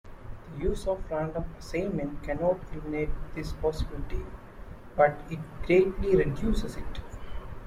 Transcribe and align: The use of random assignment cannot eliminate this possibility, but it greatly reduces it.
The 0.57 0.63
use 0.63 0.87
of 0.87 1.03
random 1.11 1.45
assignment 1.59 2.23
cannot 2.23 2.57
eliminate 2.73 3.11
this 3.35 3.51
possibility, 3.53 4.25
but 4.95 5.15
it 5.29 5.37
greatly 5.63 6.15
reduces 6.15 6.75
it. 6.75 7.01